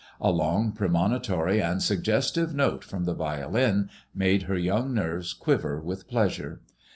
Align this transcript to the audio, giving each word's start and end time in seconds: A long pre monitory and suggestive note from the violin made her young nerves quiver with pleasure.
A 0.19 0.31
long 0.31 0.71
pre 0.71 0.87
monitory 0.87 1.61
and 1.61 1.79
suggestive 1.79 2.55
note 2.55 2.83
from 2.83 3.03
the 3.05 3.13
violin 3.13 3.91
made 4.15 4.41
her 4.49 4.57
young 4.57 4.95
nerves 4.95 5.31
quiver 5.31 5.79
with 5.79 6.07
pleasure. 6.07 6.61